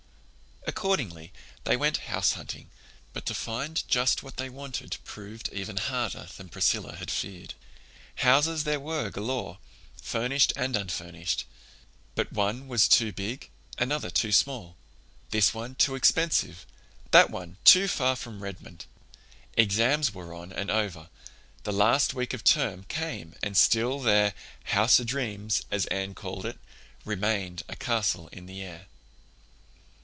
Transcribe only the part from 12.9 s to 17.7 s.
big, another too small; this one too expensive, that one